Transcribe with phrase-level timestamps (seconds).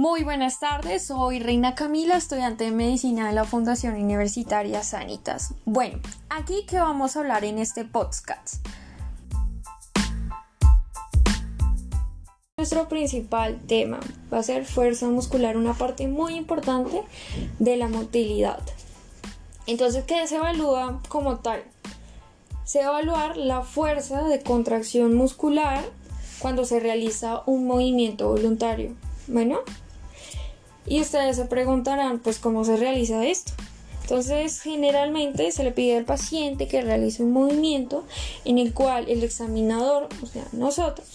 [0.00, 5.52] Muy buenas tardes, soy Reina Camila, estudiante de medicina de la Fundación Universitaria Sanitas.
[5.66, 5.98] Bueno,
[6.30, 8.66] aquí que vamos a hablar en este podcast.
[12.56, 14.00] Nuestro principal tema
[14.32, 17.02] va a ser fuerza muscular, una parte muy importante
[17.58, 18.62] de la motilidad.
[19.66, 21.62] Entonces, ¿qué se evalúa como tal?
[22.64, 25.84] Se va a evaluar la fuerza de contracción muscular
[26.38, 28.96] cuando se realiza un movimiento voluntario.
[29.28, 29.58] Bueno,
[30.86, 33.52] y ustedes se preguntarán, pues, ¿cómo se realiza esto?
[34.02, 38.04] Entonces, generalmente se le pide al paciente que realice un movimiento
[38.44, 41.06] en el cual el examinador, o sea, nosotros,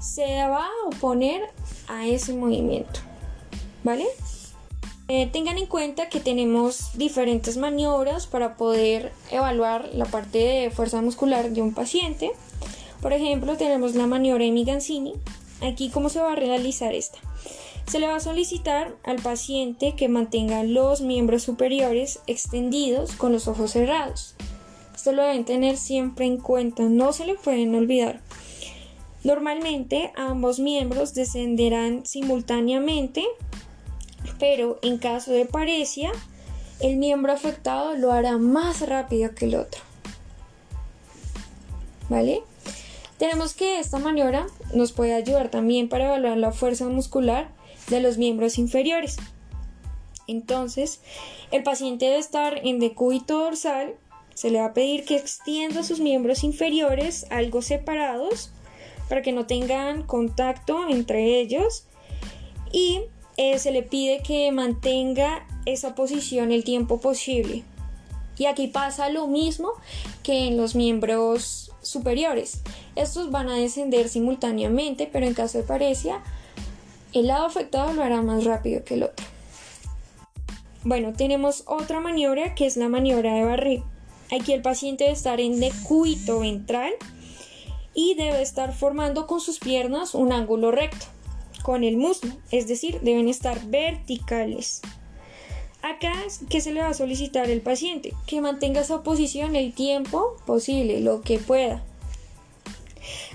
[0.00, 1.42] se va a oponer
[1.88, 3.00] a ese movimiento.
[3.82, 4.06] ¿Vale?
[5.08, 11.02] Eh, tengan en cuenta que tenemos diferentes maniobras para poder evaluar la parte de fuerza
[11.02, 12.30] muscular de un paciente.
[13.02, 15.14] Por ejemplo, tenemos la maniobra de Miganzini.
[15.62, 17.18] Aquí, ¿cómo se va a realizar esta?
[17.90, 23.48] Se le va a solicitar al paciente que mantenga los miembros superiores extendidos con los
[23.48, 24.36] ojos cerrados.
[24.94, 28.20] Esto lo deben tener siempre en cuenta, no se le pueden olvidar.
[29.24, 33.24] Normalmente ambos miembros descenderán simultáneamente,
[34.38, 36.12] pero en caso de parecia,
[36.78, 39.80] el miembro afectado lo hará más rápido que el otro.
[42.08, 42.44] ¿Vale?
[43.18, 47.58] Tenemos que esta maniobra nos puede ayudar también para evaluar la fuerza muscular
[47.90, 49.16] de los miembros inferiores.
[50.26, 51.00] Entonces,
[51.50, 53.94] el paciente debe estar en decúbito dorsal,
[54.34, 58.50] se le va a pedir que extienda sus miembros inferiores algo separados
[59.08, 61.84] para que no tengan contacto entre ellos
[62.72, 63.02] y
[63.36, 67.64] eh, se le pide que mantenga esa posición el tiempo posible.
[68.38, 69.72] Y aquí pasa lo mismo
[70.22, 72.62] que en los miembros superiores.
[72.96, 76.22] Estos van a descender simultáneamente, pero en caso de parecia
[77.12, 79.26] el lado afectado lo hará más rápido que el otro.
[80.82, 83.82] Bueno, tenemos otra maniobra que es la maniobra de barril.
[84.32, 86.92] Aquí el paciente debe estar en decúbito ventral
[87.94, 91.06] y debe estar formando con sus piernas un ángulo recto
[91.62, 94.80] con el muslo, es decir, deben estar verticales.
[95.82, 96.12] Acá,
[96.48, 98.12] ¿qué se le va a solicitar al paciente?
[98.26, 101.82] Que mantenga esa posición el tiempo posible, lo que pueda.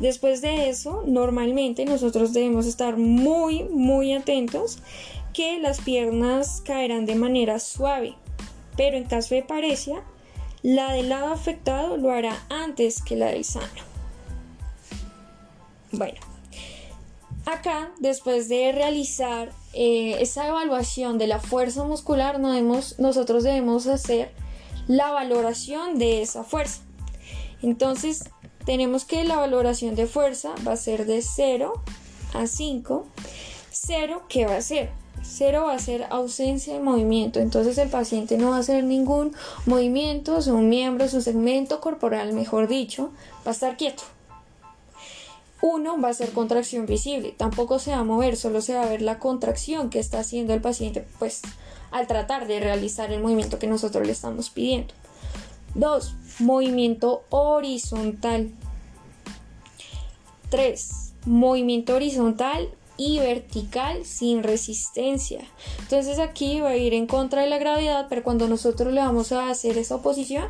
[0.00, 4.78] Después de eso, normalmente nosotros debemos estar muy, muy atentos
[5.32, 8.14] que las piernas caerán de manera suave,
[8.76, 10.02] pero en caso de parecia,
[10.62, 13.66] la del lado afectado lo hará antes que la del sano.
[15.92, 16.20] Bueno,
[17.46, 24.32] acá, después de realizar eh, esa evaluación de la fuerza muscular, nosotros debemos hacer
[24.86, 26.82] la valoración de esa fuerza.
[27.62, 28.24] Entonces,
[28.64, 31.82] tenemos que la valoración de fuerza va a ser de 0
[32.34, 33.06] a 5.
[33.70, 34.90] 0, ¿qué va a ser?
[35.22, 39.34] 0 va a ser ausencia de movimiento, entonces el paciente no va a hacer ningún
[39.66, 43.10] movimiento, su miembro, su segmento corporal, mejor dicho,
[43.46, 44.02] va a estar quieto.
[45.62, 48.88] 1 va a ser contracción visible, tampoco se va a mover, solo se va a
[48.88, 51.42] ver la contracción que está haciendo el paciente, pues
[51.90, 54.94] al tratar de realizar el movimiento que nosotros le estamos pidiendo.
[55.74, 56.14] 2.
[56.40, 58.50] Movimiento horizontal.
[60.50, 61.12] 3.
[61.26, 65.40] Movimiento horizontal y vertical sin resistencia.
[65.78, 69.32] Entonces aquí va a ir en contra de la gravedad, pero cuando nosotros le vamos
[69.32, 70.48] a hacer esa oposición,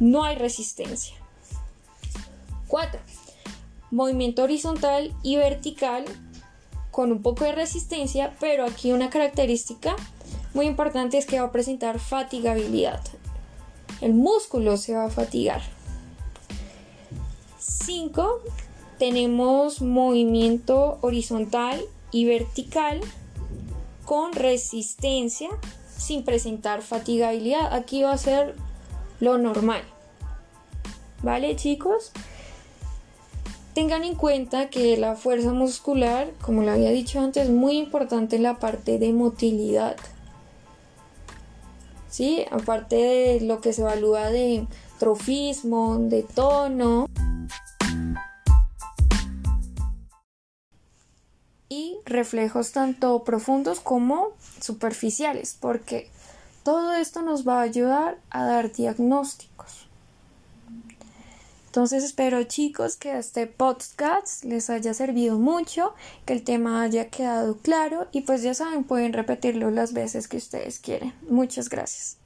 [0.00, 1.14] no hay resistencia.
[2.68, 2.98] 4.
[3.90, 6.04] Movimiento horizontal y vertical
[6.90, 9.94] con un poco de resistencia, pero aquí una característica
[10.54, 13.00] muy importante es que va a presentar fatigabilidad
[14.00, 15.62] el músculo se va a fatigar.
[17.58, 18.40] 5.
[18.98, 23.00] Tenemos movimiento horizontal y vertical
[24.04, 25.48] con resistencia
[25.96, 27.72] sin presentar fatigabilidad.
[27.74, 28.54] Aquí va a ser
[29.20, 29.82] lo normal.
[31.22, 32.12] ¿Vale chicos?
[33.74, 38.36] Tengan en cuenta que la fuerza muscular, como lo había dicho antes, es muy importante
[38.36, 39.96] en la parte de motilidad.
[42.14, 42.46] ¿Sí?
[42.52, 44.68] Aparte de lo que se evalúa de
[45.00, 47.06] trofismo, de tono.
[51.68, 54.28] Y reflejos tanto profundos como
[54.60, 56.08] superficiales, porque
[56.62, 59.88] todo esto nos va a ayudar a dar diagnósticos.
[61.74, 65.92] Entonces espero chicos que este podcast les haya servido mucho,
[66.24, 70.36] que el tema haya quedado claro y pues ya saben pueden repetirlo las veces que
[70.36, 71.14] ustedes quieren.
[71.28, 72.23] Muchas gracias.